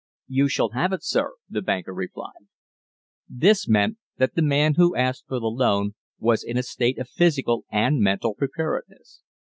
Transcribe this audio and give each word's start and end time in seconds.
"You 0.27 0.47
shall 0.49 0.69
have 0.69 0.93
it, 0.93 1.03
Sir," 1.03 1.35
the 1.47 1.61
banker 1.61 1.93
replied. 1.93 2.47
This 3.29 3.67
meant 3.67 3.99
that 4.17 4.33
the 4.33 4.41
man 4.41 4.73
who 4.73 4.95
asked 4.95 5.25
for 5.27 5.37
the 5.39 5.45
loan 5.45 5.93
was 6.17 6.43
in 6.43 6.57
a 6.57 6.63
state 6.63 6.97
of 6.97 7.07
physical 7.07 7.65
and 7.71 7.99
mental 7.99 8.33
preparedness. 8.33 9.21